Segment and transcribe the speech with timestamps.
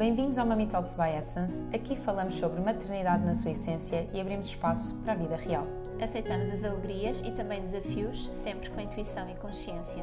[0.00, 1.62] Bem-vindos ao Mami Talks by Essence.
[1.74, 5.66] Aqui falamos sobre maternidade na sua essência e abrimos espaço para a vida real.
[6.00, 10.02] Aceitamos as alegrias e também desafios, sempre com intuição e consciência.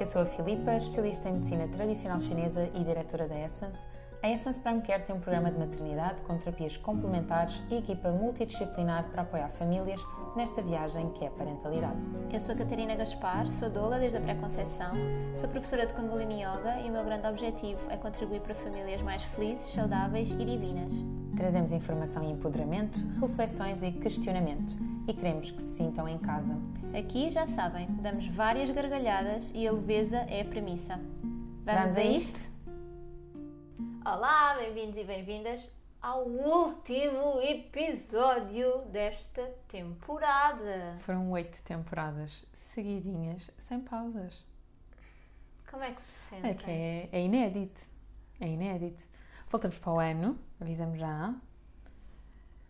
[0.00, 3.86] Eu sou a Filipa, especialista em medicina tradicional chinesa e diretora da Essence.
[4.20, 9.04] A Essence Prime Care tem um programa de maternidade com terapias complementares e equipa multidisciplinar
[9.12, 10.02] para apoiar famílias
[10.36, 11.98] nesta viagem que é parentalidade.
[12.30, 14.92] Eu sou Catarina Gaspar, sou doula desde a pré-conceição,
[15.34, 19.22] sou professora de Kundalini Yoga e o meu grande objetivo é contribuir para famílias mais
[19.22, 20.92] felizes, saudáveis e divinas.
[21.34, 24.76] Trazemos informação e empoderamento, reflexões e questionamento
[25.08, 26.54] e queremos que se sintam em casa.
[26.96, 31.00] Aqui, já sabem, damos várias gargalhadas e a leveza é a premissa.
[31.64, 32.56] Vamos, Vamos a isto?
[34.04, 35.75] Olá, bem-vindos e bem-vindas
[36.06, 40.96] ao último episódio desta temporada.
[41.00, 44.46] Foram oito temporadas seguidinhas, sem pausas.
[45.68, 46.46] Como é que se sente?
[46.46, 47.80] É que é, é inédito.
[48.38, 49.02] É inédito.
[49.48, 51.34] Voltamos para o ano, avisamos já.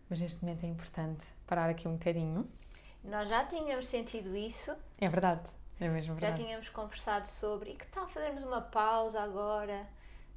[0.09, 2.49] Mas neste momento é importante parar aqui um bocadinho.
[3.03, 4.75] Nós já tínhamos sentido isso.
[4.97, 5.47] É verdade,
[5.79, 6.41] é mesmo verdade.
[6.41, 7.69] Já tínhamos conversado sobre.
[7.69, 9.87] E que tal fazermos uma pausa agora?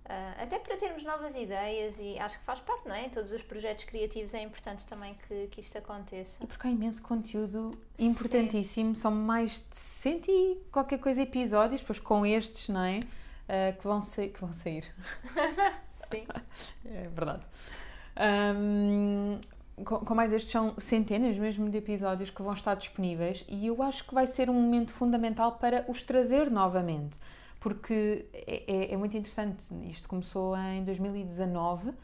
[0.07, 3.07] Uh, até para termos novas ideias e acho que faz parte, não é?
[3.07, 6.43] Em todos os projetos criativos é importante também que, que isto aconteça.
[6.43, 9.03] E porque há imenso conteúdo importantíssimo, Sim.
[9.03, 12.99] são mais de 100 e qualquer coisa episódios, depois com estes, não é?
[12.99, 14.93] Uh, que, vão que vão sair.
[16.11, 16.27] Sim.
[16.87, 17.43] é verdade.
[18.57, 19.39] Um,
[19.85, 23.83] com, com, mais estes são centenas mesmo de episódios que vão estar disponíveis e eu
[23.83, 27.19] acho que vai ser um momento fundamental para os trazer novamente
[27.61, 29.73] porque é, é, é muito interessante.
[29.89, 31.95] Isto começou em 2019 uhum.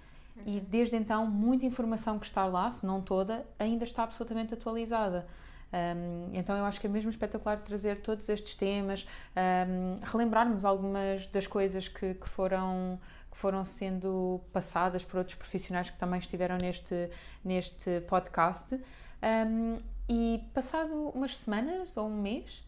[0.45, 5.27] e desde então muita informação que está lá, se não toda, ainda está absolutamente atualizada.
[5.73, 11.27] Um, então eu acho que é mesmo espetacular trazer todos estes temas, um, relembrarmos algumas
[11.27, 16.57] das coisas que, que, foram que foram sendo passadas por outros profissionais que também estiveram
[16.57, 17.11] neste
[17.45, 18.79] neste podcast.
[19.23, 19.79] Um,
[20.09, 22.63] e passado umas semanas ou um mês,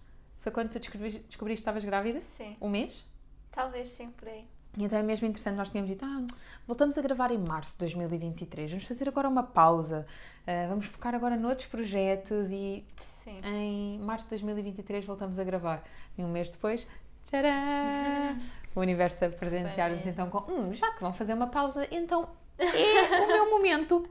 [0.49, 2.21] foi quando tu descobriste, descobriste que estavas grávida?
[2.21, 2.57] Sim.
[2.61, 3.05] Um mês?
[3.53, 4.47] Talvez, sim, por aí.
[4.77, 6.27] E então é mesmo interessante, nós tínhamos dito, ah,
[6.67, 10.07] voltamos a gravar em março de 2023, vamos fazer agora uma pausa,
[10.43, 12.85] uh, vamos focar agora noutros projetos e
[13.25, 13.41] Sim.
[13.45, 15.83] em março de 2023 voltamos a gravar.
[16.17, 16.87] E um mês depois,
[17.25, 18.39] tcharam!
[18.75, 22.29] o universo a presentear-nos então com, hum, já que vão fazer uma pausa, então
[22.59, 24.09] é o meu momento.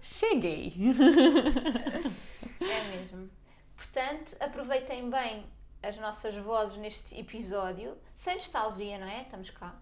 [0.00, 0.74] Cheguei!
[2.62, 3.28] É mesmo.
[3.76, 5.44] Portanto, aproveitem bem
[5.82, 9.22] as nossas vozes neste episódio, sem nostalgia, não é?
[9.22, 9.74] Estamos cá.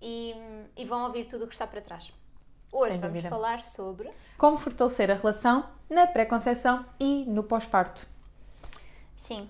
[0.00, 0.34] E,
[0.76, 2.12] e vão ouvir tudo o que está para trás.
[2.72, 8.06] Hoje vamos falar sobre como fortalecer a relação na pré-conceição e no pós-parto.
[9.16, 9.48] Sim.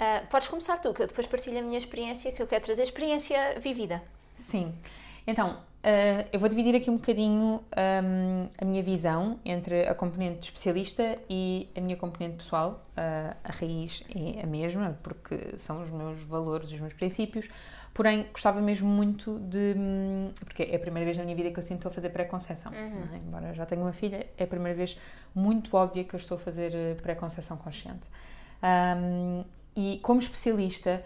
[0.00, 2.82] Uh, podes começar tu, que eu depois partilho a minha experiência, que eu quero trazer
[2.82, 4.02] experiência vivida.
[4.36, 4.74] Sim.
[5.26, 10.40] Então, Uh, eu vou dividir aqui um bocadinho um, a minha visão entre a componente
[10.40, 12.84] especialista e a minha componente pessoal.
[12.90, 17.48] Uh, a raiz é a mesma, porque são os meus valores, os meus princípios,
[17.94, 19.74] porém gostava mesmo muito de.
[20.44, 22.72] Porque é a primeira vez na minha vida que eu sinto a fazer pré-conceição.
[22.72, 23.14] Uhum.
[23.14, 23.16] É?
[23.16, 24.98] Embora já tenha uma filha, é a primeira vez
[25.34, 28.06] muito óbvia que eu estou a fazer eh, pré-conceição consciente.
[28.62, 31.02] Um, e como especialista,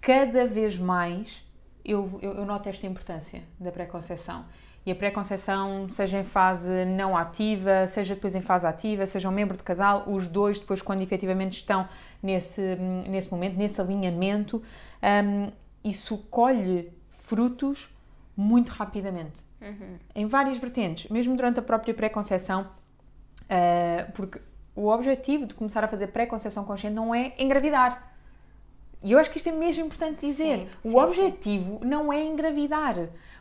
[0.00, 1.44] cada vez mais
[1.84, 4.44] eu, eu, eu noto esta importância da pré-conceição.
[4.86, 9.32] E a pré-conceição, seja em fase não ativa, seja depois em fase ativa, seja um
[9.32, 11.88] membro de casal, os dois depois quando efetivamente estão
[12.22, 12.76] nesse,
[13.08, 14.62] nesse momento, nesse alinhamento,
[15.02, 15.50] um,
[15.82, 17.94] isso colhe frutos
[18.36, 19.42] muito rapidamente.
[19.60, 19.96] Uhum.
[20.14, 22.68] Em várias vertentes, mesmo durante a própria pré-conceição,
[23.44, 24.38] uh, porque
[24.76, 28.13] o objetivo de começar a fazer pré-conceição consciente não é engravidar
[29.04, 30.60] e eu acho que isto é mesmo importante dizer.
[30.60, 31.86] Sim, o sim, objetivo sim.
[31.86, 32.96] não é engravidar.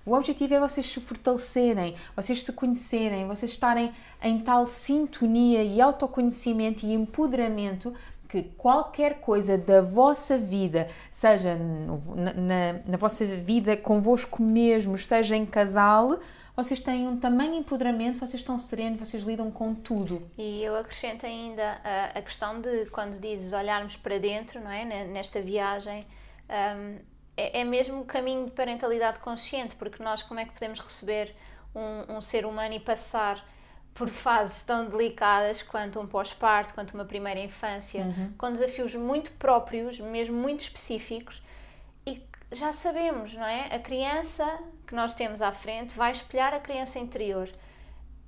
[0.05, 5.79] O objetivo é vocês se fortalecerem, vocês se conhecerem, vocês estarem em tal sintonia e
[5.79, 7.93] autoconhecimento e empoderamento
[8.27, 15.37] que qualquer coisa da vossa vida, seja na, na, na vossa vida convosco mesmos, seja
[15.37, 16.19] em casal,
[16.55, 20.29] vocês têm um tamanho empoderamento, vocês estão serenos, vocês lidam com tudo.
[20.37, 24.85] E eu acrescento ainda a, a questão de quando dizes olharmos para dentro, não é?
[25.05, 26.05] Nesta viagem,
[26.49, 26.97] um,
[27.35, 31.35] é, é, mesmo o caminho de parentalidade consciente, porque nós como é que podemos receber
[31.73, 33.43] um, um ser humano e passar
[33.93, 38.33] por fases tão delicadas quanto um pós-parto, quanto uma primeira infância, uhum.
[38.37, 41.41] com desafios muito próprios, mesmo muito específicos,
[42.53, 43.75] já sabemos, não é?
[43.75, 44.45] A criança
[44.87, 47.49] que nós temos à frente vai espelhar a criança interior.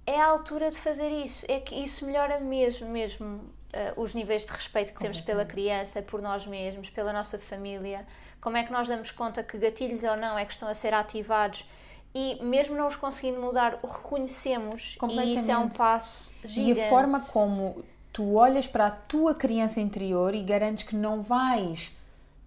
[0.06, 1.46] É a altura de fazer isso.
[1.50, 6.02] É que isso melhora mesmo, mesmo uh, os níveis de respeito que temos pela criança,
[6.02, 8.06] por nós mesmos, pela nossa família.
[8.42, 10.94] Como é que nós damos conta que gatilhos ou não é que estão a ser
[10.94, 11.66] ativados
[12.14, 16.80] e mesmo não os conseguindo mudar, o reconhecemos e isso é um passo gigante.
[16.80, 17.84] E a forma como
[18.14, 21.94] tu olhas para a tua criança interior e garantes que não vais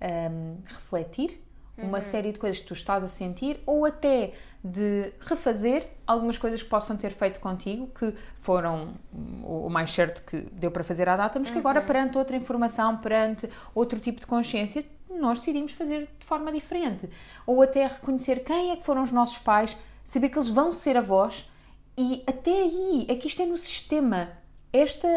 [0.01, 1.43] um, refletir
[1.79, 2.05] uma uhum.
[2.05, 4.33] série de coisas que tu estás a sentir ou até
[4.63, 8.95] de refazer algumas coisas que possam ter feito contigo que foram
[9.45, 11.87] o mais certo que deu para fazer à data, mas que agora uhum.
[11.87, 17.09] perante outra informação, perante outro tipo de consciência, nós decidimos fazer de forma diferente.
[17.47, 20.97] Ou até reconhecer quem é que foram os nossos pais, saber que eles vão ser
[20.97, 21.49] avós
[21.97, 24.29] e até aí, é que isto é no sistema.
[24.73, 25.09] Esta,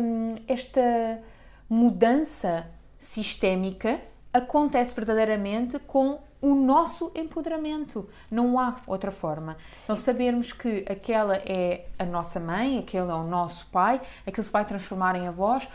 [0.00, 1.22] um, esta
[1.68, 2.66] mudança
[2.98, 4.00] sistémica
[4.32, 8.08] acontece verdadeiramente com o nosso empoderamento.
[8.30, 9.56] Não há outra forma.
[9.72, 9.84] Sim.
[9.84, 14.52] Então, sabermos que aquela é a nossa mãe, aquele é o nosso pai, aquilo se
[14.52, 15.68] vai transformar em avós.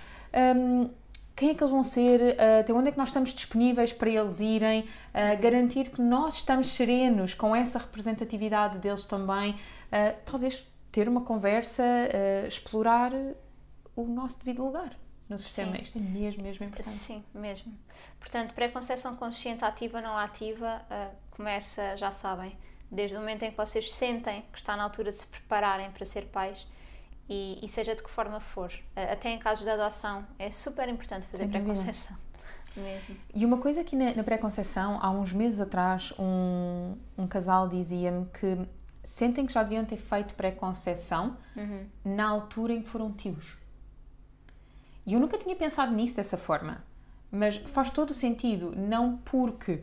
[0.57, 0.89] Um,
[1.35, 4.09] quem é que eles vão ser, uh, até onde é que nós estamos disponíveis para
[4.09, 10.65] eles irem, uh, garantir que nós estamos serenos com essa representatividade deles também, uh, talvez
[10.93, 11.83] ter uma conversa,
[12.47, 13.11] explorar
[13.97, 14.95] o nosso devido lugar
[15.29, 15.75] no sistema.
[15.75, 15.81] Sim.
[15.81, 16.95] Isto é mesmo, mesmo importante.
[16.95, 17.73] Sim, mesmo.
[18.19, 22.57] Portanto, pré-conceição consciente ativa, não ativa, uh, começa, já sabem,
[22.91, 26.05] desde o momento em que vocês sentem que está na altura de se prepararem para
[26.05, 26.67] ser pais
[27.27, 28.71] e, e seja de que forma for.
[28.71, 32.15] Uh, até em casos de adoção, é super importante fazer pré-conceição.
[32.75, 33.15] Mesmo.
[33.33, 38.25] E uma coisa que na, na pré-conceição, há uns meses atrás, um, um casal dizia-me
[38.25, 38.67] que
[39.01, 41.85] sentem que já deviam ter feito pré-conceição uhum.
[42.03, 43.55] na altura em que foram tios.
[45.05, 46.83] E eu nunca tinha pensado nisso dessa forma.
[47.31, 49.81] Mas faz todo o sentido, não porque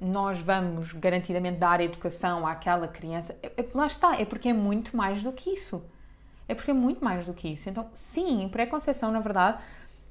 [0.00, 3.36] um, nós vamos garantidamente dar educação àquela criança.
[3.42, 5.84] É, é, lá está, é porque é muito mais do que isso.
[6.48, 7.68] É porque é muito mais do que isso.
[7.68, 9.62] Então, sim, pré-conceição, na verdade,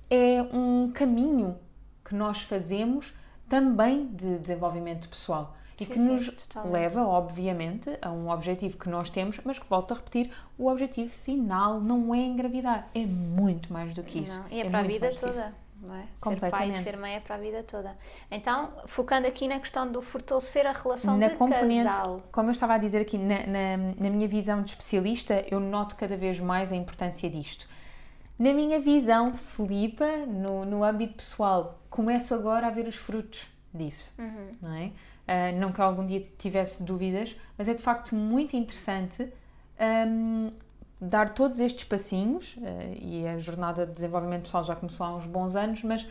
[0.09, 1.57] é um caminho
[2.05, 3.13] que nós fazemos
[3.49, 9.09] também de desenvolvimento pessoal e sim, que nos leva, obviamente, a um objetivo que nós
[9.09, 13.93] temos, mas que volto a repetir, o objetivo final não é engravidar, é muito mais
[13.93, 14.39] do que isso.
[14.39, 15.63] Não, e é, é para a vida toda.
[15.91, 16.05] É?
[16.15, 17.97] Ser pai e ser mãe é para a vida toda.
[18.31, 22.23] Então, focando aqui na questão do fortalecer a relação na de componente, casal.
[22.31, 25.97] Como eu estava a dizer aqui, na, na, na minha visão de especialista, eu noto
[25.97, 27.67] cada vez mais a importância disto.
[28.39, 34.13] Na minha visão, Filipa, no, no âmbito pessoal, começo agora a ver os frutos disso,
[34.17, 34.51] uhum.
[34.61, 34.91] não é?
[35.23, 39.31] Uh, não que algum dia tivesse dúvidas, mas é de facto muito interessante
[40.07, 40.51] um,
[40.99, 42.61] dar todos estes passinhos, uh,
[42.99, 46.05] e a jornada de desenvolvimento pessoal já começou há uns bons anos, mas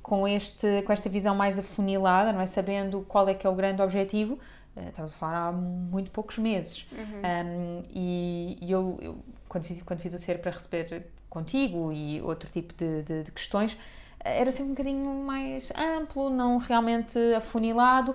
[0.00, 2.46] com, este, com esta visão mais afunilada, não é?
[2.46, 4.34] sabendo qual é que é o grande objetivo,
[4.76, 6.86] uh, estamos a falar há muito poucos meses.
[6.92, 7.22] Uhum.
[7.24, 9.18] Um, e, e eu, eu,
[9.48, 13.32] quando, fiz, quando fiz o ser para receber contigo e outro tipo de, de, de
[13.32, 13.76] questões,
[14.20, 18.14] era sempre um bocadinho mais amplo, não realmente afunilado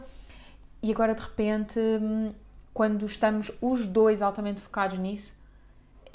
[0.81, 2.33] e agora de repente, hum,
[2.73, 5.37] quando estamos os dois altamente focados nisso,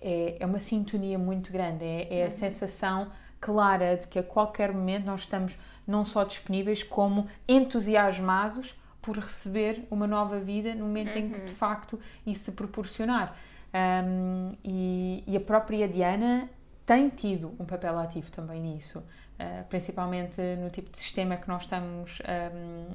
[0.00, 2.30] é, é uma sintonia muito grande, é, é a uhum.
[2.30, 9.18] sensação clara de que a qualquer momento nós estamos não só disponíveis, como entusiasmados por
[9.18, 11.18] receber uma nova vida no momento uhum.
[11.18, 11.56] em que de uhum.
[11.56, 13.36] facto isso se proporcionar.
[13.74, 16.48] Um, e, e, a própria Diana
[16.86, 19.04] tem tido um papel ativo também nisso.
[19.34, 22.86] Uh, principalmente no tipo de sistema que nós estamos um,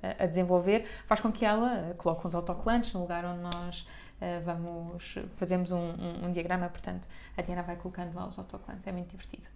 [0.00, 4.40] a, a, desenvolver, faz com que ela coloque uns autocolantes no lugar onde nós uh,
[4.44, 8.92] vamos, fazemos um, um, um, diagrama, portanto a Diana vai colocando lá os autocolantes, é
[8.92, 9.48] muito divertido.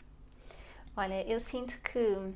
[0.97, 2.35] Olha, eu sinto que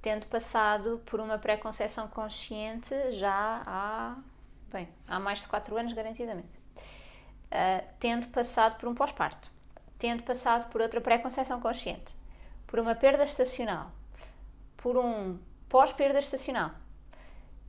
[0.00, 4.16] tendo passado por uma pré-conceição consciente já há,
[4.72, 9.50] bem, há mais de 4 anos garantidamente, uh, tendo passado por um pós-parto,
[9.98, 12.21] tendo passado por outra pré-conceição consciente,
[12.72, 13.92] por uma perda estacional,
[14.78, 15.38] por um
[15.68, 16.70] pós-perda estacional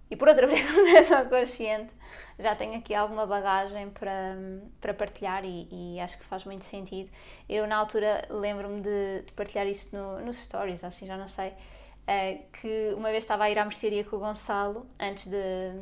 [0.10, 1.94] e por outra preocupação consciente,
[2.40, 4.38] já tenho aqui alguma bagagem para,
[4.80, 7.12] para partilhar e, e acho que faz muito sentido.
[7.50, 11.50] Eu, na altura, lembro-me de, de, partilhar isso no, no Stories, assim já não sei,
[11.50, 15.82] uh, que uma vez estava a ir à mercearia com o Gonçalo, antes de,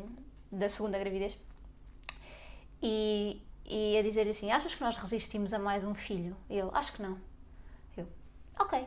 [0.51, 1.37] da segunda gravidez,
[2.81, 6.35] e, e a dizer assim: Achas que nós resistimos a mais um filho?
[6.49, 7.19] Ele: Acho que não.
[7.95, 8.07] Eu:
[8.59, 8.83] Ok,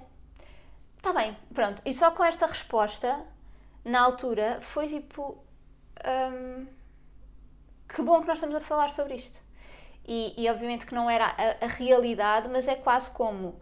[1.05, 1.83] Está bem, pronto.
[1.85, 3.23] E só com esta resposta,
[3.85, 5.37] na altura, foi tipo.
[6.03, 6.67] Hum,
[7.87, 9.39] que bom que nós estamos a falar sobre isto.
[10.07, 13.61] E, e obviamente que não era a, a, realidade, mas é quase como.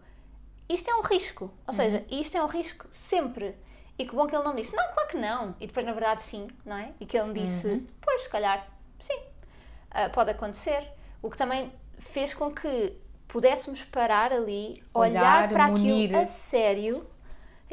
[0.69, 1.51] Isto é um risco.
[1.67, 2.17] Ou seja, uhum.
[2.17, 3.57] isto é um risco sempre.
[3.99, 5.53] E que bom que ele não disse, não, claro que não.
[5.59, 6.93] E depois, na verdade, sim, não é?
[6.97, 7.85] E que ele me disse, uhum.
[7.99, 8.65] pois, se calhar,
[9.01, 10.89] sim, uh, pode acontecer.
[11.21, 12.97] O que também fez com que
[13.27, 16.05] pudéssemos parar ali, olhar, olhar para munir.
[16.05, 17.12] aquilo a sério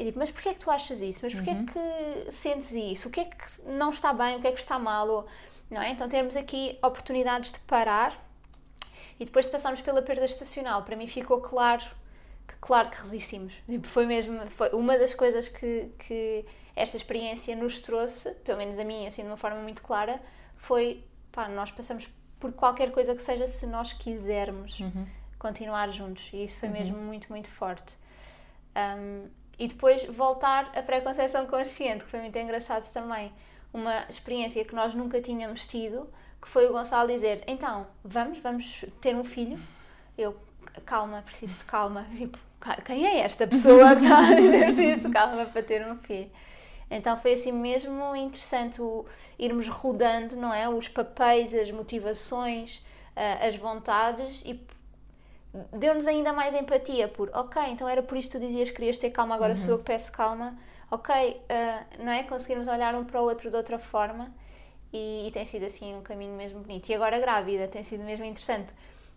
[0.01, 1.21] é tipo, mas porquê é que tu achas isso?
[1.23, 1.67] Mas porquê uhum.
[1.69, 3.09] é que sentes isso?
[3.09, 4.37] O que é que não está bem?
[4.37, 5.07] O que é que está mal?
[5.07, 5.27] Ou,
[5.71, 5.91] não é?
[5.91, 8.19] Então termos aqui oportunidades de parar
[9.19, 11.85] e depois de passarmos pela perda estacional, para mim ficou claro
[12.49, 13.53] que claro que resistimos.
[13.67, 18.79] Tipo, foi mesmo, foi uma das coisas que, que esta experiência nos trouxe, pelo menos
[18.79, 20.21] a mim, assim, de uma forma muito clara,
[20.57, 22.09] foi, pá, nós passamos
[22.41, 25.07] por qualquer coisa que seja se nós quisermos uhum.
[25.39, 26.31] continuar juntos.
[26.33, 26.75] E isso foi uhum.
[26.75, 27.95] mesmo muito, muito forte.
[28.75, 29.29] Um,
[29.61, 33.31] e depois voltar à pré-conceição consciente, que foi muito engraçado também.
[33.75, 36.09] Uma experiência que nós nunca tínhamos tido,
[36.41, 39.59] que foi o Gonçalo dizer: Então, vamos, vamos ter um filho.
[40.17, 40.35] Eu,
[40.87, 42.07] calma, preciso de calma.
[42.17, 42.39] Tipo,
[42.87, 46.31] quem é esta pessoa que está a dizer preciso de calma para ter um filho?
[46.91, 49.05] Então foi assim mesmo interessante o,
[49.39, 50.69] irmos rodando, não é?
[50.71, 52.77] Os papéis, as motivações,
[53.15, 54.55] uh, as vontades e
[55.73, 58.99] deu-nos ainda mais empatia por, ok, então era por isso que tu dizias que querias
[58.99, 59.57] ter calma, agora uhum.
[59.57, 60.57] sou eu que peço calma.
[60.91, 62.25] Ok, uh, não é?
[62.25, 64.33] Conseguirmos olhar um para o outro de outra forma
[64.93, 66.89] e, e tem sido assim um caminho mesmo bonito.
[66.89, 68.73] E agora grávida, tem sido mesmo interessante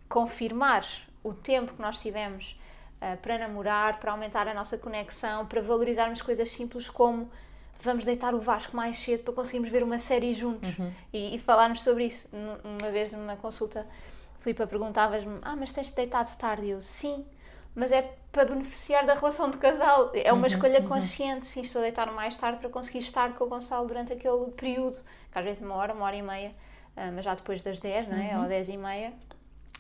[0.08, 0.86] confirmar
[1.24, 2.56] o tempo que nós tivemos
[3.02, 7.30] uh, para namorar, para aumentar a nossa conexão, para valorizarmos coisas simples como
[7.80, 10.92] vamos deitar o Vasco mais cedo para conseguirmos ver uma série juntos uhum.
[11.12, 12.30] e, e falarmos sobre isso.
[12.32, 13.88] Uma vez numa consulta,
[14.44, 16.66] Filipa perguntavas-me: Ah, mas tens deitado tarde?
[16.66, 17.26] E eu, sim,
[17.74, 20.12] mas é para beneficiar da relação de casal.
[20.14, 20.88] É uma uhum, escolha uhum.
[20.88, 21.46] consciente.
[21.46, 24.98] Sim, estou a deitar mais tarde para conseguir estar com o Gonçalo durante aquele período,
[25.32, 26.52] que às vezes uma hora, uma hora e meia,
[26.98, 28.36] ah, mas já depois das 10, não é?
[28.36, 28.44] Uhum.
[28.44, 29.14] Ou 10 e meia.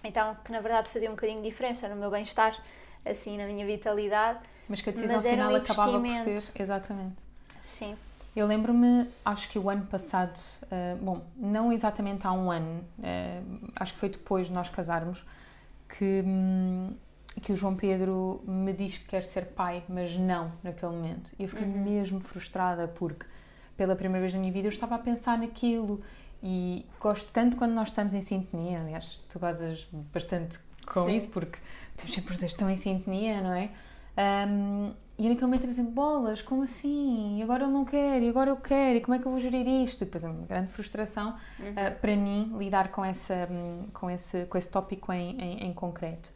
[0.04, 2.58] Então, que na verdade fazia um bocadinho de diferença no meu bem-estar,
[3.06, 4.40] assim, na minha vitalidade.
[4.70, 7.16] Mas que a decisão mas final um acabava por ser, exatamente.
[7.62, 7.98] Sim.
[8.36, 13.72] Eu lembro-me, acho que o ano passado, uh, bom, não exatamente há um ano, uh,
[13.76, 15.24] acho que foi depois de nós casarmos,
[15.88, 16.94] que, um,
[17.42, 21.32] que o João Pedro me diz que quer ser pai, mas não naquele momento.
[21.38, 21.84] E eu fiquei uhum.
[21.84, 23.26] mesmo frustrada porque,
[23.78, 26.02] pela primeira vez na minha vida, eu estava a pensar naquilo
[26.42, 28.82] e gosto tanto quando nós estamos em sintonia.
[28.82, 31.16] Aliás, tu gozas bastante com Sim.
[31.16, 31.60] isso porque
[31.92, 33.70] estamos sempre os dois tão em sintonia, não é?
[34.48, 37.38] Um, e naquele momento eu pensei, bolas, como assim?
[37.38, 39.40] E agora ele não quer, e agora eu quero, e como é que eu vou
[39.40, 40.02] gerir isto?
[40.02, 41.70] E depois é uma grande frustração uhum.
[41.70, 45.74] uh, para mim lidar com, essa, um, com, esse, com esse tópico em, em, em
[45.74, 46.30] concreto.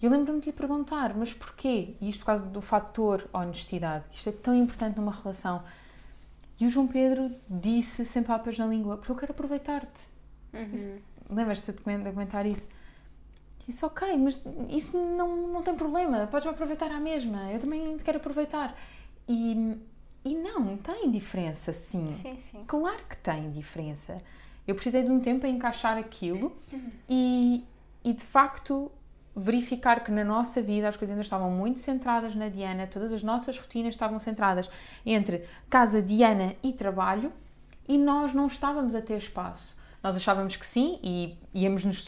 [0.00, 1.94] E eu lembro-me de lhe perguntar, mas porquê?
[2.00, 4.04] E isto por causa do fator honestidade.
[4.12, 5.62] Isto é tão importante numa relação.
[6.60, 10.02] E o João Pedro disse sem papas na língua, porque eu quero aproveitar-te.
[10.52, 10.98] Uhum.
[11.30, 12.68] Lembras-te de comentar isso?
[13.68, 18.02] Isso ok, mas isso não, não tem problema, podes aproveitar à mesma, eu também te
[18.02, 18.76] quero aproveitar.
[19.28, 19.76] E,
[20.24, 22.12] e não, tem diferença, sim.
[22.12, 22.64] Sim, sim.
[22.66, 24.20] Claro que tem diferença.
[24.66, 26.90] Eu precisei de um tempo a encaixar aquilo uhum.
[27.08, 27.64] e,
[28.04, 28.90] e de facto
[29.34, 33.22] verificar que na nossa vida as coisas ainda estavam muito centradas na Diana, todas as
[33.22, 34.68] nossas rotinas estavam centradas
[35.06, 37.32] entre casa, Diana e trabalho
[37.88, 39.80] e nós não estávamos a ter espaço.
[40.02, 42.04] Nós achávamos que sim e íamos nos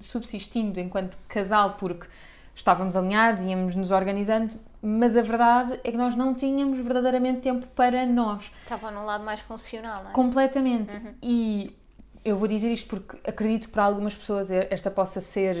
[0.00, 2.06] subsistindo enquanto casal porque
[2.54, 7.66] estávamos alinhados, íamos nos organizando, mas a verdade é que nós não tínhamos verdadeiramente tempo
[7.68, 8.50] para nós.
[8.62, 10.12] Estava num lado mais funcional, não é?
[10.12, 10.96] Completamente.
[10.96, 11.14] Uhum.
[11.22, 11.76] E
[12.24, 15.56] eu vou dizer isto porque acredito que para algumas pessoas esta possa ser,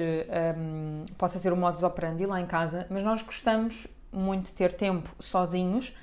[0.56, 4.72] um, possa ser o modus operandi lá em casa, mas nós gostamos muito de ter
[4.72, 5.96] tempo sozinhos,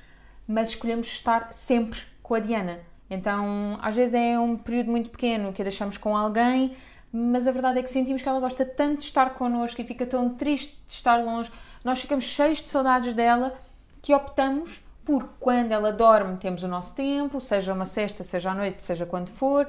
[0.48, 2.80] mas escolhemos estar sempre com a Diana.
[3.10, 6.74] Então, às vezes é um período muito pequeno que a deixamos com alguém,
[7.12, 10.06] mas a verdade é que sentimos que ela gosta tanto de estar connosco e fica
[10.06, 11.52] tão triste de estar longe.
[11.84, 13.58] Nós ficamos cheios de saudades dela
[14.02, 18.54] que optamos por quando ela dorme, temos o nosso tempo, seja uma sexta, seja à
[18.54, 19.68] noite, seja quando for,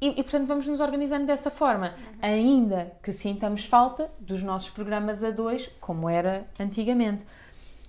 [0.00, 2.18] e, e, portanto vamos nos organizando dessa forma, uhum.
[2.22, 7.24] ainda que sintamos falta dos nossos programas a dois, como era antigamente.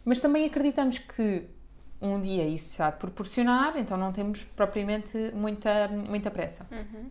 [0.04, 1.46] Mas também acreditamos que
[2.02, 6.66] um dia isso se há de proporcionar, então não temos propriamente muita, muita pressa.
[6.72, 7.10] Uhum.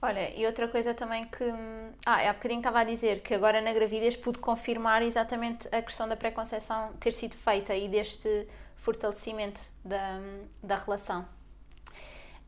[0.00, 1.44] Olha, e outra coisa também que.
[2.06, 6.08] Ah, há bocadinho estava a dizer que agora na gravidez pude confirmar exatamente a questão
[6.08, 10.20] da pré-conceição ter sido feita e deste fortalecimento da,
[10.62, 11.26] da relação.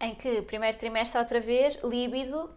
[0.01, 2.51] Em que, primeiro trimestre, outra vez, líbido,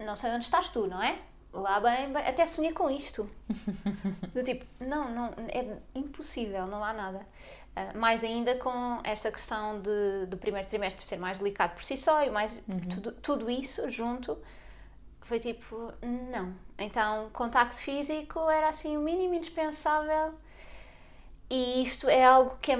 [0.00, 1.18] não sei onde estás tu, não é?
[1.52, 3.28] Lá bem, bem até sonhei com isto.
[4.34, 7.26] Do tipo, não, não, é impossível, não há nada.
[7.78, 11.96] Ah, mais ainda com esta questão de, do primeiro trimestre ser mais delicado por si
[11.96, 12.80] só e mais uhum.
[12.88, 14.36] tudo, tudo isso junto
[15.20, 16.54] foi tipo, não.
[16.76, 20.34] Então, contacto físico era assim o mínimo indispensável
[21.48, 22.78] e isto é algo que é,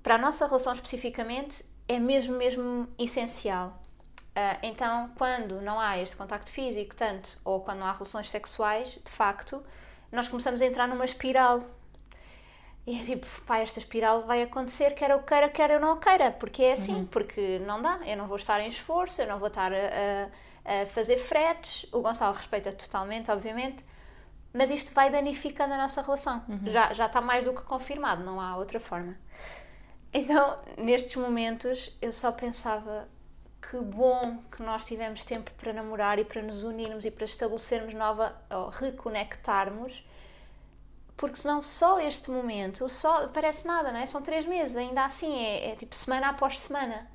[0.00, 3.82] para a nossa relação especificamente é mesmo, mesmo essencial.
[4.30, 8.90] Uh, então, quando não há este contacto físico, tanto, ou quando não há relações sexuais,
[8.90, 9.64] de facto,
[10.12, 11.62] nós começamos a entrar numa espiral
[12.86, 16.30] E é tipo, pá, esta espiral vai acontecer, quer eu queira, quer eu não queira,
[16.30, 17.06] porque é assim, Uhum.
[17.06, 20.30] porque não dá, eu não vou estar em esforço, eu não vou estar a,
[20.64, 23.84] a- fazer fretes, o Gonçalo respeita totalmente, obviamente,
[24.52, 26.44] mas isto vai danificando a nossa relação.
[26.48, 26.60] Uhum.
[26.66, 29.16] Já, já está mais do que confirmado, não há outra forma.
[30.12, 33.08] Então, nestes momentos, eu só pensava
[33.60, 37.92] que bom que nós tivemos tempo para namorar e para nos unirmos e para estabelecermos
[37.94, 40.04] nova, ou reconectarmos,
[41.16, 44.06] porque senão só este momento, só parece nada, não é?
[44.06, 47.06] São três meses, ainda assim, é, é tipo semana após semana.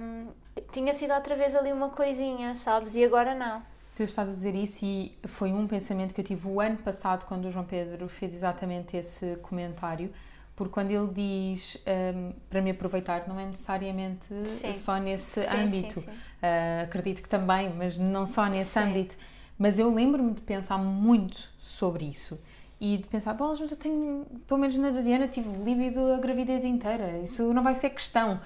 [0.00, 0.28] Hum,
[0.72, 2.94] tinha sido outra vez ali uma coisinha, sabes?
[2.94, 3.62] E agora não.
[3.94, 7.24] Tu estás a dizer isso e foi um pensamento que eu tive o ano passado
[7.26, 10.12] quando o João Pedro fez exatamente esse comentário,
[10.56, 11.76] porque quando ele diz
[12.14, 14.74] hum, para me aproveitar, não é necessariamente Sim.
[14.74, 16.00] só nesse Sim, âmbito.
[16.00, 16.10] sim.
[16.42, 19.16] Ah, acredito que também, mas não só nesse âmbito.
[19.56, 22.40] Mas eu lembro-me de pensar muito sobre isso
[22.80, 26.18] e de pensar, bolas, mas eu tenho, pelo menos na da Diana, tive líbido a
[26.18, 28.40] gravidez inteira, isso não vai ser questão.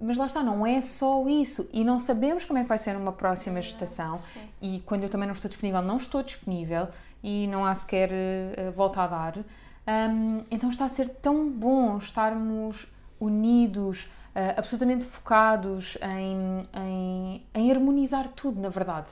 [0.00, 1.68] Mas lá está, não é só isso.
[1.74, 4.16] E não sabemos como é que vai ser numa próxima gestação.
[4.16, 4.40] sim.
[4.62, 6.88] E quando eu também não estou disponível, não estou disponível
[7.22, 9.36] e não há sequer eh, volta a dar.
[9.38, 12.86] Hum, então está a ser tão bom estarmos
[13.18, 19.08] unidos, eh, absolutamente focados em, em, em harmonizar tudo, na verdade.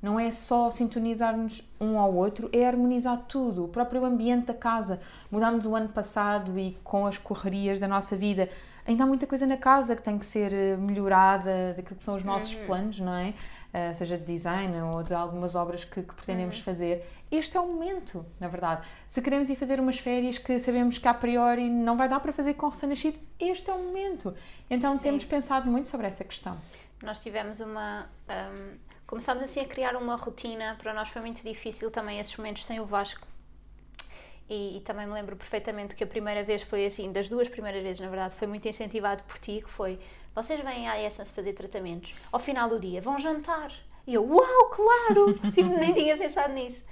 [0.00, 3.64] Não é só sintonizar-nos um ao outro, é harmonizar tudo.
[3.64, 5.00] O próprio ambiente da casa.
[5.30, 8.48] Mudámos o ano passado e com as correrias da nossa vida,
[8.86, 12.14] ainda há muita coisa na casa que tem que ser eh, melhorada, daquilo que são
[12.14, 13.34] os nossos planos, não é?
[13.68, 17.06] Uh, seja de design ou de algumas obras que, que pretendemos fazer.
[17.30, 18.86] Este é o momento, na verdade.
[19.06, 22.32] Se queremos ir fazer umas férias que sabemos que a priori não vai dar para
[22.32, 24.34] fazer com recém-nascido, este é o momento.
[24.70, 25.02] Então Sim.
[25.02, 26.56] temos pensado muito sobre essa questão.
[27.02, 28.06] Nós tivemos uma.
[28.28, 28.76] hum,
[29.08, 30.76] começámos assim a criar uma rotina.
[30.80, 33.26] Para nós foi muito difícil também esses momentos sem o Vasco.
[34.48, 37.82] E, e também me lembro perfeitamente que a primeira vez foi assim, das duas primeiras
[37.82, 39.98] vezes, na verdade, foi muito incentivado por ti, que foi
[40.34, 43.72] vocês vêm à Essence fazer tratamentos, ao final do dia vão jantar.
[44.06, 45.34] E eu, uau, claro!
[45.52, 46.82] tipo, nem tinha pensado nisso.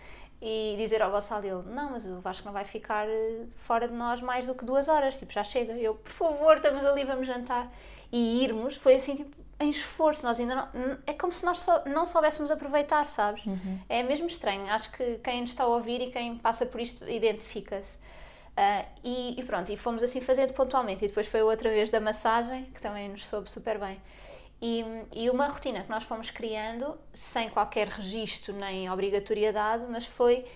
[0.42, 3.94] E dizer ao Gonçalo, ele, não, mas o Vasco não vai ficar eh, fora de
[3.94, 5.72] nós mais do que duas horas, tipo, já chega.
[5.74, 7.72] Eu, por favor, estamos ali, vamos jantar.
[8.12, 10.24] E irmos foi assim, tipo, em esforço.
[10.24, 10.98] Nós ainda não.
[11.06, 13.44] É como se nós só, não soubéssemos aproveitar, sabes?
[13.88, 14.66] É mesmo estranho.
[14.70, 17.98] Acho que quem nos está a ouvir e quem passa por isto identifica-se.
[18.56, 21.04] Ah, e, e pronto, e fomos assim fazendo pontualmente.
[21.04, 24.00] E depois foi outra vez da massagem, que também nos soube super bem.
[24.60, 24.82] E,
[25.14, 30.46] e uma rotina que nós fomos criando, sem qualquer registro nem obrigatoriedade, mas foi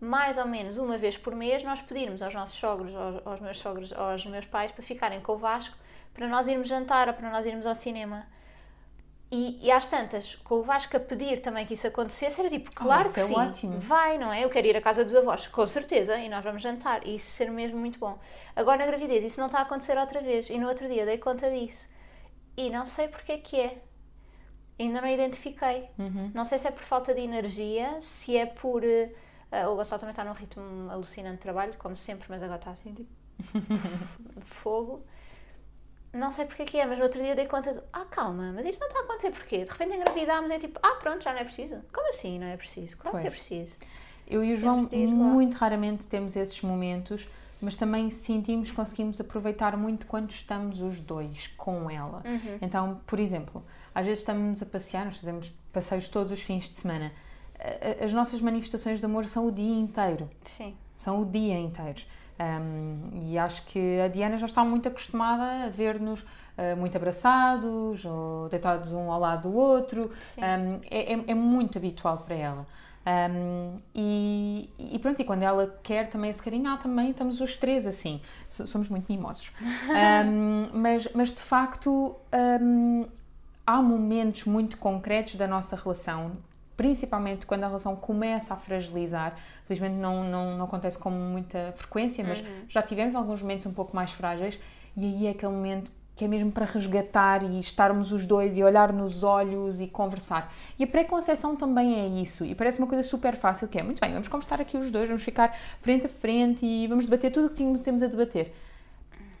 [0.00, 3.58] mais ou menos uma vez por mês nós pedirmos aos nossos sogros, aos, aos meus
[3.58, 5.76] sogros, aos meus pais, para ficarem com o Vasco,
[6.14, 8.26] para nós irmos jantar ou para nós irmos ao cinema.
[9.30, 12.70] E, e às tantas, com o Vasco a pedir também que isso acontecesse, era tipo,
[12.74, 13.78] claro isso que é sim, ótimo.
[13.78, 14.42] vai, não é?
[14.42, 17.30] Eu quero ir à casa dos avós, com certeza, e nós vamos jantar, e isso
[17.32, 18.18] ser mesmo muito bom.
[18.56, 21.18] Agora na gravidez, isso não está a acontecer outra vez, e no outro dia dei
[21.18, 21.88] conta disso.
[22.56, 23.78] E não sei porque é que é.
[24.78, 25.88] Ainda não identifiquei.
[26.32, 28.82] Não sei se é por falta de energia, se é por.
[29.52, 32.70] ah, o Gonçalo também está num ritmo alucinante de trabalho, como sempre, mas agora está
[32.70, 33.10] assim, tipo.
[34.42, 35.04] fogo.
[36.12, 37.82] Não sei porque é que é, mas no outro dia dei conta do.
[37.92, 39.64] Ah, calma, mas isto não está a acontecer porquê?
[39.64, 41.76] De repente engravidámos e é tipo, ah, pronto, já não é preciso.
[41.92, 42.96] Como assim não é preciso?
[42.96, 43.34] Claro que é Pois.
[43.34, 43.74] preciso.
[44.26, 45.12] Eu e o João ir lá.
[45.12, 47.28] muito raramente temos esses momentos,
[47.60, 52.22] mas também sentimos, conseguimos aproveitar muito quando estamos os dois com ela.
[52.24, 52.58] Uhum.
[52.60, 56.76] Então, por exemplo, às vezes estamos a passear, nós fazemos passeios todos os fins de
[56.76, 57.12] semana.
[58.02, 60.30] As nossas manifestações de amor são o dia inteiro.
[60.44, 60.76] Sim.
[60.96, 62.02] São o dia inteiro.
[62.40, 68.04] Um, e acho que a Diana já está muito acostumada a ver-nos uh, muito abraçados
[68.04, 70.10] ou deitados um ao lado do outro.
[70.38, 72.66] Um, é, é- é muito habitual para ela.
[73.30, 77.56] Um, e, e pronto, e quando ela quer também esse carinho, ah, também estamos os
[77.56, 78.20] três assim.
[78.48, 79.50] So- Somos muito mimosos.
[80.74, 82.14] Mas, mas de facto,
[83.66, 86.32] há momentos muito concretos da nossa relação,
[86.78, 89.36] principalmente quando a relação começa a fragilizar.
[89.66, 93.94] Felizmente não, não, não acontece com muita frequência, mas já tivemos alguns momentos um pouco
[93.96, 94.58] mais frágeis,
[94.96, 98.62] e aí é aquele momento que é mesmo para resgatar e estarmos os dois e
[98.62, 100.52] olhar nos olhos e conversar.
[100.78, 104.00] E a pré-conceição também é isso, e parece uma coisa super fácil, que é, muito
[104.00, 107.48] bem, vamos conversar aqui os dois, vamos ficar frente a frente e vamos debater tudo
[107.48, 108.54] o que temos a debater.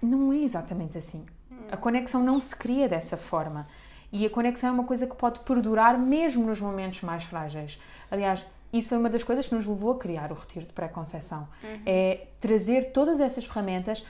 [0.02, 1.24] Não é exatamente assim.
[1.70, 3.66] A conexão não se cria dessa forma.
[4.12, 7.78] E a conexão é uma coisa que pode perdurar mesmo nos momentos mais frágeis.
[8.10, 11.46] Aliás, isso foi uma das coisas que nos levou a criar o retiro de pré-conceição.
[11.86, 14.04] É trazer todas essas ferramentas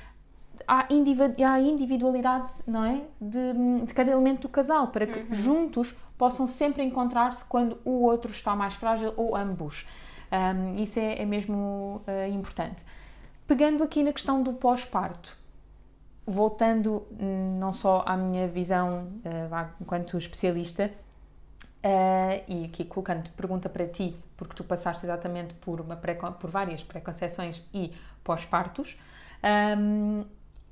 [0.67, 3.03] à, indivi- à individualidade não é?
[3.21, 8.31] de, de cada elemento do casal, para que juntos possam sempre encontrar-se quando o outro
[8.33, 9.87] está mais frágil ou ambos.
[10.31, 12.85] Um, isso é, é mesmo uh, importante.
[13.47, 15.38] pegando aqui na questão do pós-parto,
[16.29, 20.93] voltando hum, não só à minha visão uh, enquanto especialista,
[21.79, 26.51] uh, e aqui colocando pergunta para ti, porque tu passaste exatamente por, uma pré, por
[26.51, 28.99] várias pré-conceições e pós-partos,
[29.79, 30.25] um,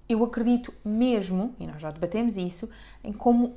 [0.06, 2.68] eu acredito mesmo, e nós já debatemos isso,
[3.02, 3.56] em como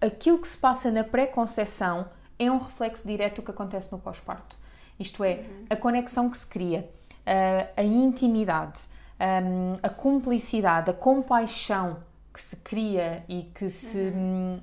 [0.00, 2.06] aquilo que se passa na pré-conceição
[2.38, 4.56] é um reflexo direto do que acontece no pós-parto.
[5.00, 5.66] Isto é, uhum.
[5.68, 6.88] a conexão que se cria,
[7.26, 8.82] uh, a intimidade,
[9.24, 11.98] um, a cumplicidade, a compaixão
[12.32, 13.98] que se cria e que se.
[13.98, 14.60] Uhum.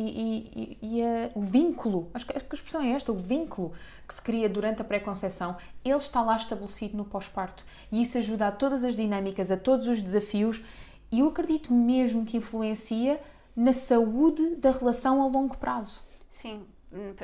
[0.00, 3.16] E, e, e a, o vínculo, acho que, acho que a expressão é esta, o
[3.16, 3.72] vínculo
[4.06, 7.64] que se cria durante a pré-conceição, ele está lá estabelecido no pós-parto.
[7.90, 10.62] E isso ajuda a todas as dinâmicas, a todos os desafios,
[11.10, 13.20] e eu acredito mesmo que influencia
[13.56, 16.00] na saúde da relação a longo prazo.
[16.30, 16.64] Sim,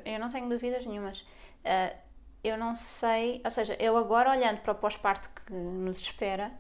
[0.05, 1.21] eu não tenho dúvidas nenhumas.
[1.21, 1.97] Uh,
[2.45, 6.53] eu não sei, ou seja, eu agora olhando para o pós-parto que nos espera,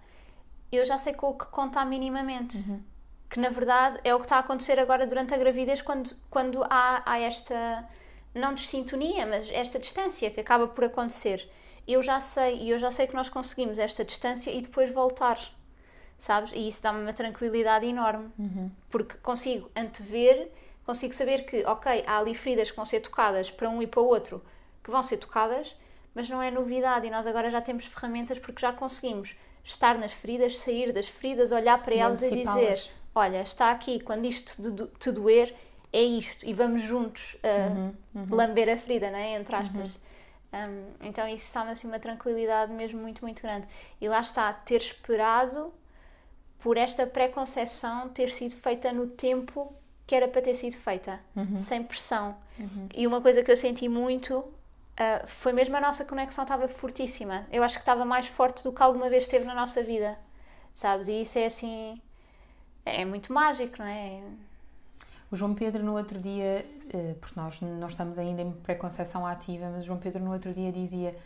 [0.72, 2.56] eu já sei com o que contar minimamente.
[2.56, 2.82] Uhum.
[3.28, 6.64] Que na verdade é o que está a acontecer agora durante a gravidez, quando, quando
[6.64, 7.86] há, há esta,
[8.34, 11.48] não desintonia, mas esta distância que acaba por acontecer.
[11.86, 15.38] Eu já sei, e eu já sei que nós conseguimos esta distância e depois voltar,
[16.18, 16.50] sabes?
[16.54, 18.70] E isso dá-me uma tranquilidade enorme, uhum.
[18.88, 20.50] porque consigo antever,
[20.86, 24.00] consigo saber que, ok, há ali feridas que vão ser tocadas para um e para
[24.00, 24.42] o outro
[24.84, 25.74] que vão ser tocadas,
[26.14, 30.12] mas não é novidade e nós agora já temos ferramentas porque já conseguimos estar nas
[30.12, 34.62] feridas, sair das feridas, olhar para elas e dizer: Olha, está aqui, quando isto
[34.98, 35.54] te doer,
[35.92, 38.26] é isto, e vamos juntos uh, uhum, uhum.
[38.30, 39.34] lamber a ferida, não é?
[39.36, 39.90] Entre aspas.
[39.90, 40.04] Uhum.
[40.54, 43.66] Um, então isso está-me assim uma tranquilidade mesmo muito, muito grande.
[44.00, 45.72] E lá está, ter esperado
[46.60, 49.74] por esta pré-conceição ter sido feita no tempo
[50.06, 51.58] que era para ter sido feita, uhum.
[51.58, 52.36] sem pressão.
[52.58, 52.88] Uhum.
[52.94, 54.44] E uma coisa que eu senti muito
[54.94, 57.46] uh, foi mesmo a nossa conexão estava fortíssima.
[57.50, 60.18] Eu acho que estava mais forte do que alguma vez esteve na nossa vida,
[60.72, 61.08] sabes?
[61.08, 62.00] E isso é assim.
[62.84, 64.22] É muito mágico, não é?
[65.30, 69.68] O João Pedro no outro dia, uh, porque nós não estamos ainda em pré-conceição ativa,
[69.70, 71.16] mas o João Pedro no outro dia dizia: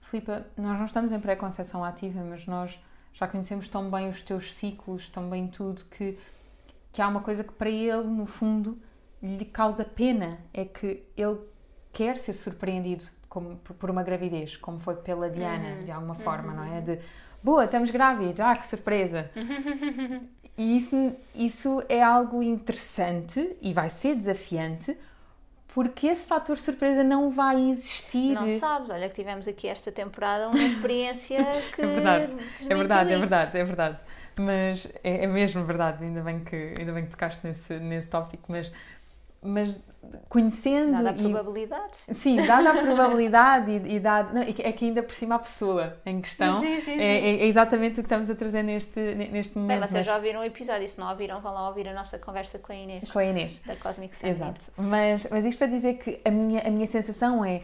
[0.00, 2.78] Filipa, nós não estamos em pré-conceição ativa, mas nós
[3.14, 6.18] já conhecemos tão bem os teus ciclos, tão bem tudo, que,
[6.92, 8.78] que há uma coisa que para ele, no fundo,
[9.22, 11.38] lhe causa pena: é que ele
[11.92, 15.84] quer ser surpreendido como, por uma gravidez, como foi pela Diana, uhum.
[15.84, 16.56] de alguma forma, uhum.
[16.56, 16.80] não é?
[16.80, 16.98] De
[17.42, 19.30] boa, estamos grávidos, ah, que surpresa!
[20.56, 24.96] e isso, isso é algo interessante e vai ser desafiante
[25.74, 28.34] porque esse fator surpresa não vai existir.
[28.34, 31.38] Não sabes, olha que tivemos aqui esta temporada uma experiência
[31.74, 31.80] que.
[31.80, 32.36] é verdade,
[32.68, 33.98] é verdade, é verdade, é verdade.
[34.38, 38.50] Mas é, é, mesmo verdade, ainda bem que, ainda bem que tocaste nesse, nesse tópico,
[38.50, 38.72] mas
[39.42, 39.80] mas
[40.28, 40.92] conhecendo.
[40.92, 41.98] Dada a probabilidade.
[42.08, 44.34] E, sim, dada a probabilidade e, e dado.
[44.34, 47.00] Não, é que ainda por cima a pessoa em questão sim, sim, sim.
[47.00, 49.80] É, é, exatamente o que estamos a trazer neste, neste momento.
[49.80, 50.06] Bem, vocês mas...
[50.06, 52.76] já ouviram o episódio, se não ouviram, vão lá ouvir a nossa conversa com a
[52.76, 53.10] Inês.
[53.10, 53.60] Com a Inês.
[53.66, 54.36] Da Cosmic Family.
[54.36, 54.60] Exato.
[54.76, 57.62] Mas, mas isto para dizer que a minha, a minha sensação é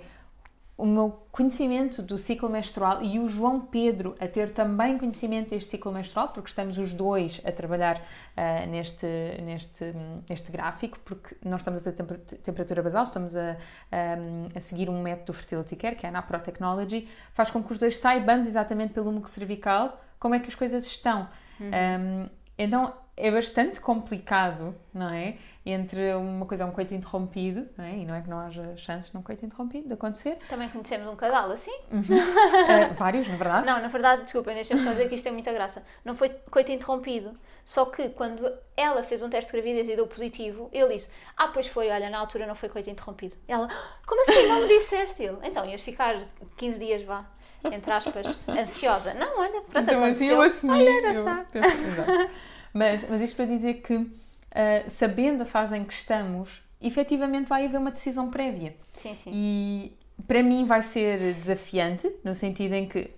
[0.78, 5.70] o meu conhecimento do ciclo menstrual e o João Pedro a ter também conhecimento deste
[5.70, 9.06] ciclo menstrual, porque estamos os dois a trabalhar uh, neste,
[9.42, 9.92] neste,
[10.30, 11.96] neste gráfico, porque nós estamos a fazer
[12.44, 13.56] temperatura basal, estamos a,
[13.90, 17.72] a, a, seguir um método fertility care, que é a Napro Technology, faz com que
[17.72, 21.28] os dois saibamos exatamente pelo muco cervical como é que as coisas estão.
[21.58, 21.66] Uhum.
[21.66, 25.38] Um, então é bastante complicado, não é?
[25.70, 27.96] Entre uma coisa, um coito interrompido, não é?
[27.96, 30.36] E não é que não haja chances num coito interrompido de acontecer.
[30.48, 31.76] Também conhecemos um casal assim?
[31.92, 32.00] Uhum.
[32.00, 33.66] uh, vários, na verdade.
[33.66, 35.84] Não, na verdade, desculpem, deixem-me só dizer que isto tem muita graça.
[36.04, 37.38] Não foi coito interrompido.
[37.64, 41.48] Só que quando ela fez um teste de gravidez e deu positivo, ele disse: Ah,
[41.48, 43.36] pois foi, olha, na altura não foi coito interrompido.
[43.46, 43.68] Ela:
[44.06, 44.48] Como assim?
[44.48, 45.22] Não me disseste?
[45.22, 47.26] Ele: Então, ias ficar 15 dias, vá
[47.64, 49.14] entre aspas, ansiosa.
[49.14, 50.40] Não, olha, pronto, então, aconteceu.
[50.40, 52.30] Assim, eu assumi, olha, já eu está.
[52.72, 54.06] Mas, mas isto para dizer que,
[54.52, 58.76] uh, sabendo a fase em que estamos, efetivamente vai haver uma decisão prévia.
[58.92, 59.30] Sim, sim.
[59.32, 63.10] E para mim vai ser desafiante, no sentido em que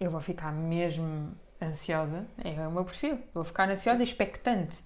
[0.00, 4.78] eu vou ficar mesmo ansiosa, é o meu perfil, vou ficar ansiosa e expectante.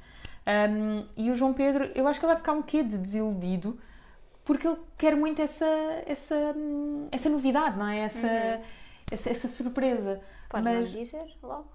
[0.46, 3.78] Um, e o João Pedro, eu acho que ele vai ficar um quê de desiludido,
[4.44, 5.66] porque ele quer muito essa,
[6.06, 6.54] essa,
[7.10, 8.00] essa novidade, não é?
[8.00, 8.62] Essa, uhum.
[9.10, 10.20] essa, essa, surpresa.
[10.48, 10.90] Pode Mas...
[10.90, 11.70] dizer logo?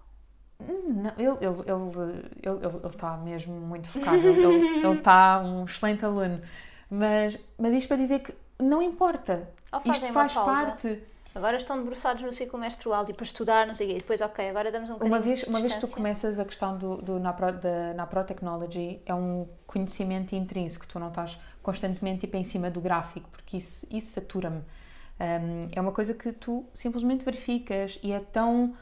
[0.60, 6.04] Não, ele, ele, ele, ele, ele está mesmo muito focado, ele, ele está um excelente
[6.04, 6.41] aluno.
[6.89, 9.50] Mas, mas isto para dizer que não importa.
[9.86, 11.04] Isto faz parte.
[11.36, 13.98] Agora estão debruçados no ciclo menstrual, tipo a estudar, não sei o quê.
[14.00, 16.76] Depois, ok, agora damos um bocadinho uma vez, Uma vez que tu começas a questão
[16.76, 20.88] do, do Napro, da Napro Technology, é um conhecimento intrínseco.
[20.88, 24.63] Tu não estás constantemente tipo, em cima do gráfico, porque isso, isso satura-me.
[25.20, 28.76] Um, é uma coisa que tu simplesmente verificas e é tão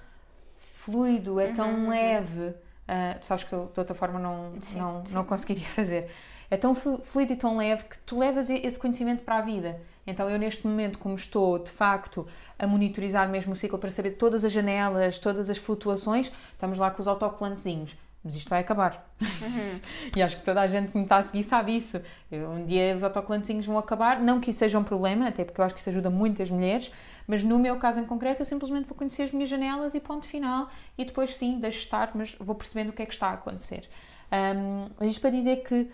[0.85, 2.53] fluido, é tão leve.
[2.87, 5.13] Uh, tu sabes que eu de outra forma não, Sim, não, sim.
[5.15, 6.09] não conseguiria fazer.
[6.49, 9.79] É tão flu- fluido e tão leve que tu levas esse conhecimento para a vida.
[10.05, 12.27] Então eu neste momento, como estou de facto
[12.59, 16.91] a monitorizar mesmo o ciclo para saber todas as janelas, todas as flutuações, estamos lá
[16.91, 17.95] com os autocolantezinhos.
[18.25, 19.07] Mas isto vai acabar.
[20.17, 22.01] e acho que toda a gente que me está a seguir sabe isso.
[22.31, 25.65] Um dia os autocolantezinhos vão acabar, não que isso seja um problema, até porque eu
[25.65, 26.91] acho que isso ajuda muitas mulheres,
[27.27, 30.25] mas no meu caso em concreto eu simplesmente vou conhecer as minhas janelas e ponto
[30.25, 33.33] final, e depois sim, deixo estar, mas vou percebendo o que é que está a
[33.33, 33.87] acontecer.
[34.31, 35.87] Um, isto para dizer que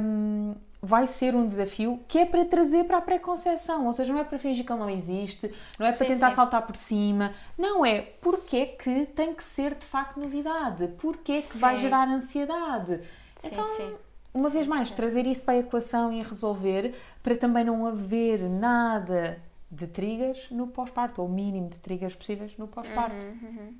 [0.00, 4.20] um, vai ser um desafio que é para trazer para a pré-conceição, ou seja, não
[4.20, 6.36] é para fingir que ele não existe, não é para Sim, tentar sim.
[6.36, 11.32] saltar por cima, não é porque é que tem que ser de facto novidade, porque
[11.32, 11.82] é que vai Sim.
[11.82, 13.00] gerar ansiedade.
[13.40, 13.96] Sim, Então, sim.
[14.34, 19.40] uma vez mais, trazer isso para a equação e resolver para também não haver nada
[19.70, 23.26] de triggers no pós-parto, ou o mínimo de triggers possíveis no pós-parto.
[23.42, 23.78] Uhum.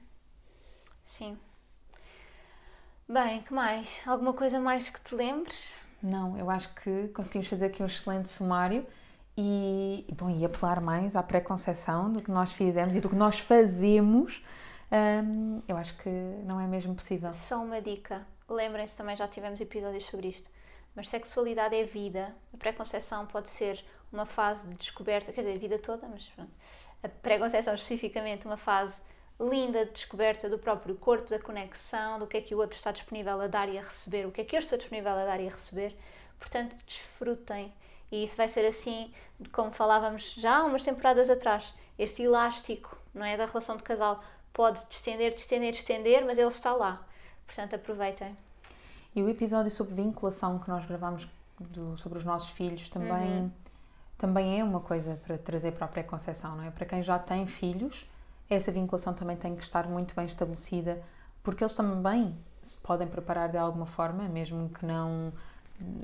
[1.05, 1.39] Sim.
[3.09, 4.03] Bem, que mais?
[4.07, 5.75] Alguma coisa mais que te lembres?
[6.05, 8.87] Não, eu acho que conseguimos fazer aqui um excelente sumário
[9.35, 13.39] e, bom, e apelar mais à pré-conceição do que nós fizemos e do que nós
[13.39, 14.45] fazemos.
[15.67, 16.11] Eu acho que
[16.45, 17.33] não é mesmo possível.
[17.33, 18.27] Só uma dica.
[18.47, 20.51] Lembrem-se também, já tivemos episódios sobre isto.
[20.95, 22.37] Mas sexualidade é vida.
[22.53, 26.53] A pré-conceição pode ser uma fase de descoberta, quer dizer, a vida toda, mas pronto.
[27.03, 29.01] A pré-conceição especificamente uma fase
[29.41, 32.93] linda de descoberta do próprio corpo, da conexão, do que é que o outro está
[32.93, 35.41] disponível a dar e a receber, o que é que eu estou disponível a dar
[35.41, 35.97] e a receber.
[36.39, 37.73] Portanto, desfrutem.
[38.13, 39.13] E isso vai ser assim,
[39.53, 41.75] como falávamos já há umas temporadas atrás.
[41.99, 43.37] Este elástico, não é?
[43.37, 47.05] Da relação de casal pode distender, distender, distender, mas ele está lá.
[47.47, 48.37] Portanto, aproveitem.
[49.17, 53.53] E o episódio sobre vinculação que nós gravamos do- sobre os nossos filhos também,
[54.19, 56.71] também é uma coisa para trazer para a pré-conceição, não é?
[56.71, 58.07] Para quem já tem filhos,
[58.49, 61.03] essa vinculação também tem que estar muito bem estabelecida,
[61.43, 65.33] porque eles também se podem preparar de alguma forma, mesmo que não,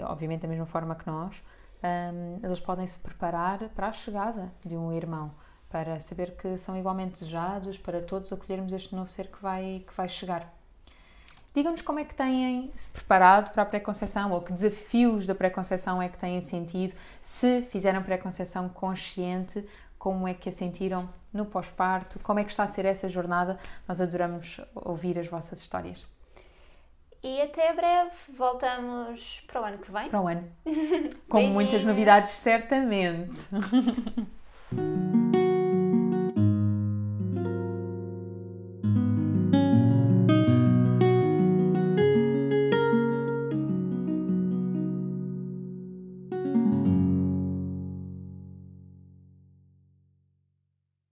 [0.00, 1.42] obviamente, da mesma forma que nós,
[1.82, 5.32] hum, eles podem se preparar para a chegada de um irmão,
[5.68, 9.94] para saber que são igualmente desejados, para todos acolhermos este novo ser que vai, que
[9.94, 10.52] vai chegar.
[11.52, 16.00] Digam-nos como é que têm se preparado para a pré-conceição ou que desafios da pré-conceição
[16.00, 16.94] é que têm sentido.
[17.20, 19.66] Se fizeram pré-conceição consciente,
[20.00, 22.18] como é que a sentiram no pós-parto?
[22.20, 23.58] Como é que está a ser essa jornada?
[23.86, 26.06] Nós adoramos ouvir as vossas histórias.
[27.22, 28.10] E até breve.
[28.34, 30.08] Voltamos para o ano que vem.
[30.08, 30.50] Para o ano.
[31.28, 33.30] Com muitas novidades, certamente.